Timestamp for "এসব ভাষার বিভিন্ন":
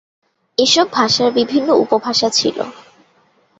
0.57-1.69